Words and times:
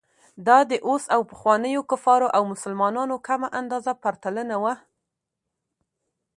دا 0.47 0.59
د 0.71 0.73
اوس 0.87 1.03
او 1.15 1.21
پخوانیو 1.31 1.87
کفارو 1.91 2.27
او 2.35 2.43
مسلمانانو 2.53 3.15
کمه 3.27 3.47
اندازه 3.59 3.91
پرتلنه 4.03 4.55
وه. 4.63 4.75